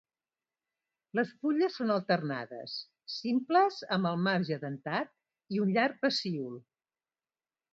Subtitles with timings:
[1.17, 2.77] Les fulles són alternades,
[3.17, 5.13] simples amb el marge dentat
[5.57, 6.61] i un llarg pecíol.